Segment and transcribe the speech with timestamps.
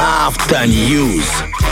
[0.00, 1.65] After News.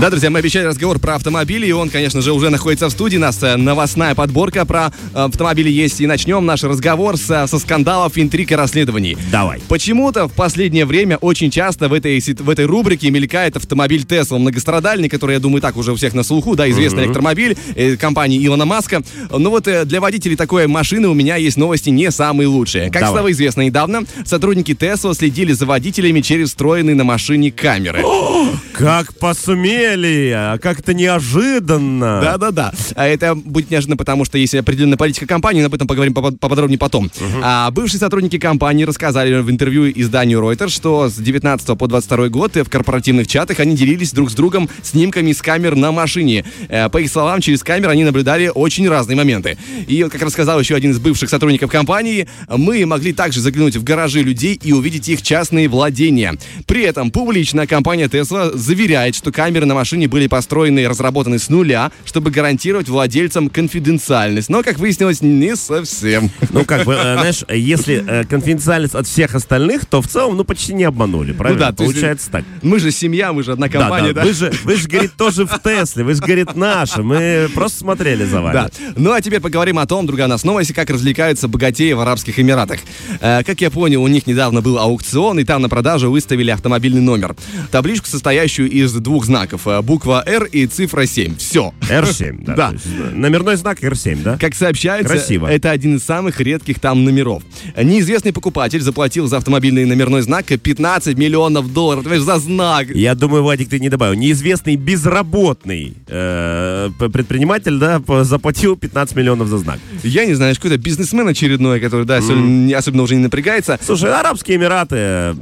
[0.00, 3.18] Да, друзья, мы обещали разговор про автомобили, и он, конечно же, уже находится в студии.
[3.18, 6.00] У нас э, новостная подборка про э, автомобили есть.
[6.00, 9.18] И начнем наш разговор со, со скандалов, интриг и расследований.
[9.30, 9.60] Давай.
[9.68, 15.10] Почему-то в последнее время очень часто в этой, в этой рубрике мелькает автомобиль Tesla многострадальный,
[15.10, 18.64] который, я думаю, так уже у всех на слуху, да, известный электромобиль э, компании Илона
[18.64, 19.02] Маска.
[19.30, 22.84] Но вот э, для водителей такой машины у меня есть новости не самые лучшие.
[22.84, 23.10] Как Давай.
[23.10, 28.02] стало известно недавно, сотрудники Tesla следили за водителями через встроенные на машине камеры.
[28.80, 32.20] Как посумели, а как это неожиданно.
[32.22, 32.72] Да-да-да.
[32.94, 36.38] А Это будет неожиданно, потому что есть определенная политика компании, но об этом поговорим попод-
[36.38, 37.10] поподробнее потом.
[37.42, 42.56] А бывшие сотрудники компании рассказали в интервью изданию Reuters, что с 19 по 22 год
[42.56, 46.44] в корпоративных чатах они делились друг с другом снимками с камер на машине.
[46.68, 49.58] Э, По их словам, через камеры они наблюдали очень разные моменты.
[49.88, 54.22] И, как рассказал еще один из бывших сотрудников компании, мы могли также заглянуть в гаражи
[54.22, 56.34] людей и увидеть их частные владения.
[56.66, 61.48] При этом публично компания Tesla заверяет, что камеры на машине были построены и разработаны с
[61.48, 64.48] нуля, чтобы гарантировать владельцам конфиденциальность.
[64.48, 66.30] Но, как выяснилось, не совсем.
[66.50, 70.44] Ну, как бы, э, знаешь, если э, конфиденциальность от всех остальных, то в целом, ну,
[70.44, 71.66] почти не обманули, правильно?
[71.66, 72.44] да, то есть, Получается так.
[72.62, 74.20] Мы же семья, мы же одна Да, компания, да.
[74.20, 74.26] да?
[74.28, 77.02] Вы же, вы же, говорит, тоже в Тесле, вы же, говорит, наши.
[77.02, 78.52] Мы просто смотрели за вами.
[78.52, 78.70] Да.
[78.94, 82.78] Ну а теперь поговорим о том, другая нас новость, как развлекаются богатеи в Арабских Эмиратах.
[83.20, 87.00] Э, как я понял, у них недавно был аукцион, и там на продажу выставили автомобильный
[87.00, 87.34] номер.
[87.72, 89.66] Табличку, состоящую из двух знаков.
[89.66, 91.36] э, Буква R и цифра 7.
[91.36, 91.72] Все.
[91.88, 92.54] R7, да.
[92.60, 92.70] Да.
[92.72, 94.38] есть, э, номерной знак R7, да?
[94.38, 95.46] Как сообщается, Красиво.
[95.46, 97.42] это один из самых редких там номеров.
[97.76, 102.06] Неизвестный покупатель заплатил за автомобильный номерной знак 15 миллионов долларов.
[102.20, 102.88] За знак.
[102.90, 104.14] Я думаю, Вадик, ты не добавил.
[104.14, 109.78] Неизвестный безработный э, предприниматель, да, заплатил 15 миллионов за знак.
[110.02, 113.78] Я не знаю, какой-то бизнесмен очередной, который, да, не- особенно уже не напрягается.
[113.84, 115.36] Слушай, Арабские Эмираты,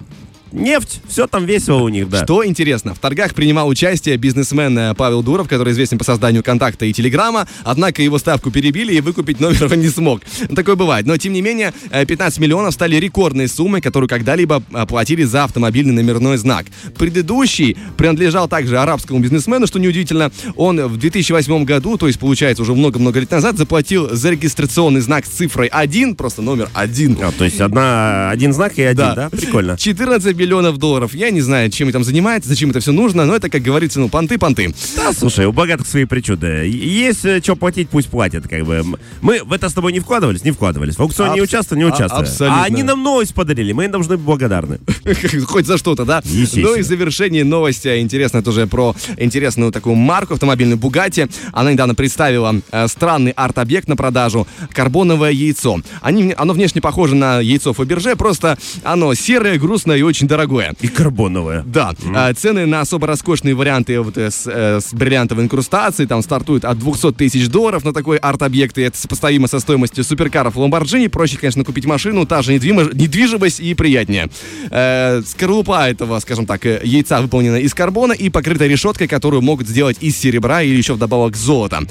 [0.53, 2.25] нефть, все там весело у них, да.
[2.25, 6.87] Что интересно, в торгах принимал участие бизнесмен э, Павел Дуров, который известен по созданию контакта
[6.87, 10.23] и телеграмма, однако его ставку перебили и выкупить номер он не смог.
[10.55, 11.07] Такое бывает.
[11.07, 15.45] Но, тем не менее, э, 15 миллионов стали рекордной суммой, которую когда-либо э, платили за
[15.45, 16.67] автомобильный номерной знак.
[16.97, 20.31] Предыдущий принадлежал также арабскому бизнесмену, что неудивительно.
[20.57, 25.27] Он в 2008 году, то есть, получается, уже много-много лет назад, заплатил за регистрационный знак
[25.27, 27.19] с цифрой 1, просто номер 1.
[27.21, 29.31] А, то есть одна, один знак и один, да?
[29.31, 29.77] Прикольно.
[29.77, 31.15] 14 миллионов долларов.
[31.15, 34.09] Я не знаю, чем там занимается, зачем это все нужно, но это, как говорится, ну,
[34.09, 34.75] понты-понты.
[34.97, 36.67] Да, слушай, у богатых свои причуды.
[36.69, 38.83] Есть что платить, пусть платят, как бы.
[39.21, 40.97] Мы в это с тобой не вкладывались, не вкладывались.
[40.97, 42.27] В аукционе не Абс- участвовали, не а- участвовали.
[42.27, 42.63] абсолютно.
[42.63, 44.79] А они нам новость подарили, мы им должны быть благодарны.
[45.47, 46.23] Хоть за что-то, да?
[46.55, 51.31] Ну и в завершении новости интересная тоже про интересную такую марку автомобильную Bugatti.
[51.53, 54.47] Она недавно представила э, странный арт-объект на продажу.
[54.73, 55.81] Карбоновое яйцо.
[56.01, 60.75] Они, оно внешне похоже на яйцо Фаберже, просто оно серое, грустное и очень дорогое.
[60.81, 61.65] И карбоновая.
[61.67, 66.23] Да, а, цены на особо роскошные варианты вот, э, с, э, с бриллиантовой инкрустацией там
[66.23, 71.09] стартуют от 200 тысяч долларов на такой арт-объект, и это сопоставимо со стоимостью суперкаров Lamborghini.
[71.09, 74.29] Проще, конечно, купить машину, та же недвижимость и приятнее.
[74.71, 79.97] Э, скорлупа этого, скажем так, яйца выполнена из карбона и покрыта решеткой, которую могут сделать
[80.01, 81.83] из серебра или еще вдобавок золота.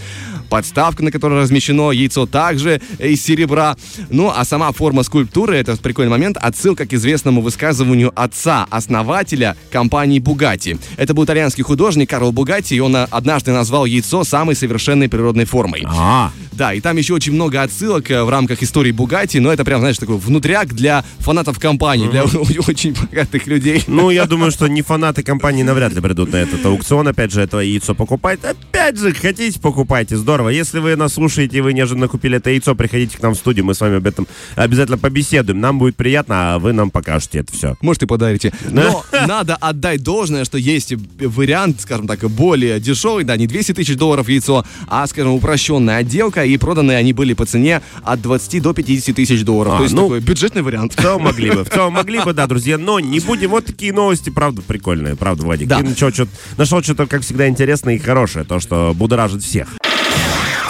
[0.47, 3.75] Подставка, на которой размещено яйцо, также из серебра.
[4.09, 10.19] Ну, а сама форма скульптуры, это прикольный момент, отсылка к известному высказыванию отца, основателя компании
[10.19, 10.77] Бугати.
[10.97, 15.85] Это был итальянский художник Карл Бугати, и он однажды назвал яйцо самой совершенной природной формой.
[15.87, 19.63] А, Да, и там еще очень много отсылок э, в рамках истории Бугати, но это
[19.63, 22.23] прям, знаешь, такой внутряк для фанатов компании, для
[22.67, 23.83] очень богатых людей.
[23.85, 27.07] ну, я думаю, что не фанаты компании навряд ли придут на этот аукцион.
[27.07, 28.39] Опять же, это яйцо покупать.
[28.43, 30.17] Опять же, хотите, покупайте.
[30.17, 30.49] Здорово.
[30.49, 33.63] Если вы нас слушаете и вы неожиданно купили это яйцо, приходите к нам в студию.
[33.63, 35.59] Мы с вами об этом обязательно побеседуем.
[35.59, 37.77] Нам будет приятно, а вы нам покажете это все.
[37.81, 38.51] Может, и подарите.
[38.71, 43.95] Но надо отдать должное, что есть вариант, скажем так, более дешевый, да, не 200 тысяч
[43.95, 48.73] долларов яйцо, а, скажем, упрощенная отделка, и проданные они были по цене от 20 до
[48.73, 49.73] 50 тысяч долларов.
[49.73, 50.93] А, То есть ну, такой бюджетный вариант.
[50.93, 53.51] В целом могли бы, в целом могли бы, да, друзья, но не будем.
[53.51, 55.67] Вот такие новости, правда, прикольные, правда, Владик.
[55.67, 55.79] Да.
[55.79, 56.27] Ты ничего, чё-
[56.57, 59.67] нашел что-то, как всегда, интересное и хорошее, то, что будоражит всех.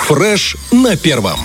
[0.07, 1.39] Фреш на первом.